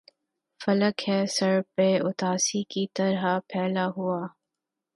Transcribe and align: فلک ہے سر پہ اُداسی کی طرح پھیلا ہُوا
فلک 0.59 0.97
ہے 1.09 1.19
سر 1.35 1.55
پہ 1.75 1.87
اُداسی 2.07 2.61
کی 2.71 2.83
طرح 2.95 3.23
پھیلا 3.49 3.85
ہُوا 3.95 4.21